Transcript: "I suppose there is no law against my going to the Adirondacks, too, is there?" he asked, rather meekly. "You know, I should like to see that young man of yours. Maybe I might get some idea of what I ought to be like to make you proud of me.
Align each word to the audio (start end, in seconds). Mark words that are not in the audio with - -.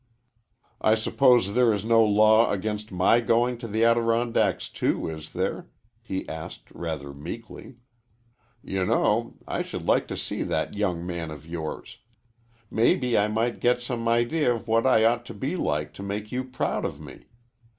"I 0.81 0.95
suppose 0.95 1.53
there 1.53 1.71
is 1.71 1.85
no 1.85 2.03
law 2.03 2.51
against 2.51 2.91
my 2.91 3.19
going 3.19 3.59
to 3.59 3.67
the 3.67 3.83
Adirondacks, 3.83 4.67
too, 4.69 5.07
is 5.07 5.33
there?" 5.33 5.67
he 6.01 6.27
asked, 6.27 6.71
rather 6.71 7.13
meekly. 7.13 7.75
"You 8.63 8.83
know, 8.83 9.35
I 9.47 9.61
should 9.61 9.85
like 9.85 10.07
to 10.07 10.17
see 10.17 10.41
that 10.41 10.73
young 10.75 11.05
man 11.05 11.29
of 11.29 11.45
yours. 11.45 11.99
Maybe 12.71 13.15
I 13.15 13.27
might 13.27 13.59
get 13.59 13.79
some 13.79 14.07
idea 14.07 14.51
of 14.55 14.67
what 14.67 14.87
I 14.87 15.05
ought 15.05 15.23
to 15.27 15.35
be 15.35 15.55
like 15.55 15.93
to 15.93 16.01
make 16.01 16.31
you 16.31 16.45
proud 16.45 16.83
of 16.83 16.99
me. 16.99 17.27